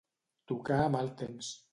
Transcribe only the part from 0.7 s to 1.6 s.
a mal temps.